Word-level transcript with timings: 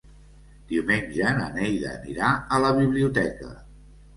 Diumenge 0.71 1.33
na 1.39 1.49
Neida 1.57 1.91
anirà 1.99 2.33
a 2.57 2.61
la 2.65 2.73
biblioteca. 2.81 3.53